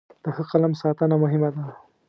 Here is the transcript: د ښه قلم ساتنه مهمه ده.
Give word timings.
د 0.23 0.25
ښه 0.35 0.43
قلم 0.51 0.73
ساتنه 0.81 1.15
مهمه 1.23 1.49
ده. 1.55 1.63